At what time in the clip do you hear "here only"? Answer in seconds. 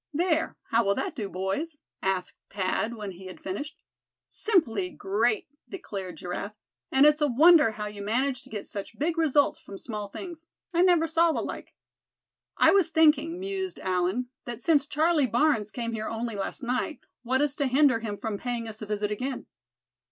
15.93-16.35